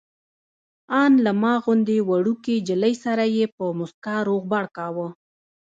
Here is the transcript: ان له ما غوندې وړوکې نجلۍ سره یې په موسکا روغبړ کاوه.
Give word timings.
ان 1.01 1.11
له 1.25 1.31
ما 1.41 1.53
غوندې 1.63 1.97
وړوکې 2.09 2.55
نجلۍ 2.61 2.93
سره 3.03 3.23
یې 3.35 3.45
په 3.55 3.63
موسکا 3.77 4.15
روغبړ 4.29 4.63
کاوه. 4.77 5.07